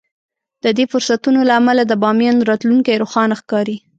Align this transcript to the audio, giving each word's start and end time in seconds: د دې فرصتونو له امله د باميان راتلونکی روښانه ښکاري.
د 0.63 0.65
دې 0.77 0.85
فرصتونو 0.91 1.39
له 1.49 1.53
امله 1.59 1.83
د 1.85 1.93
باميان 2.03 2.37
راتلونکی 2.51 2.99
روښانه 3.03 3.35
ښکاري. 3.41 3.77